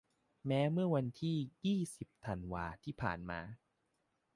[0.47, 3.39] แม้เมื่อวันที่ ยี่สิบ ธันวาที่ผ่านมา